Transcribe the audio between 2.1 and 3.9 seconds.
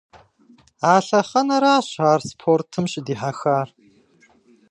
ар спортым щыдихьэхар.